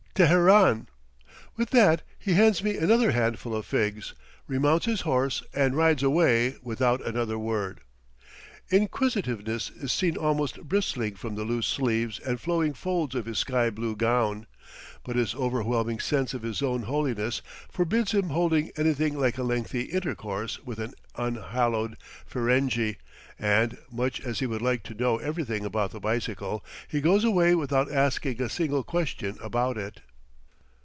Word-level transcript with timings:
"Teheran." 0.13 0.87
With 1.55 1.69
that 1.71 2.03
he 2.19 2.33
hands 2.33 2.61
me 2.61 2.75
another 2.77 3.09
handful 3.11 3.55
of 3.55 3.65
figs, 3.65 4.13
remounts 4.45 4.85
his 4.85 5.01
horse, 5.01 5.41
and 5.53 5.73
rides 5.75 6.03
away 6.03 6.57
without 6.61 7.03
another 7.07 7.39
word. 7.39 7.79
Inquisitiveness 8.69 9.69
is 9.71 9.91
seen 9.93 10.17
almost 10.17 10.61
bristling 10.63 11.15
from 11.15 11.33
the 11.35 11.43
loose 11.45 11.65
sleeves 11.65 12.19
and 12.19 12.39
flowing 12.41 12.73
folds 12.75 13.15
of 13.15 13.25
his 13.25 13.39
sky 13.39 13.69
blue 13.71 13.95
gown, 13.95 14.45
but 15.03 15.15
his 15.15 15.33
over 15.33 15.63
whelming 15.63 15.99
sense 15.99 16.33
of 16.35 16.43
his 16.43 16.61
own 16.61 16.83
holiness 16.83 17.41
forbids 17.71 18.11
him 18.11 18.29
holding 18.29 18.69
anything 18.75 19.17
like 19.17 19.37
a 19.39 19.43
lengthy 19.43 19.83
intercourse 19.83 20.63
with 20.63 20.77
an 20.79 20.93
unhallowed 21.15 21.97
Ferenghi, 22.27 22.97
and, 23.39 23.75
much 23.91 24.21
as 24.21 24.37
he 24.39 24.45
would 24.45 24.61
like 24.61 24.83
to 24.83 24.93
know 24.93 25.17
everything 25.17 25.65
about 25.65 25.89
the 25.91 25.99
bicycle, 25.99 26.63
he 26.87 27.01
goes 27.01 27.23
away 27.23 27.55
without 27.55 27.91
asking 27.91 28.39
a 28.41 28.47
single 28.47 28.83
question 28.83 29.35
about 29.41 29.77
it. 29.79 29.99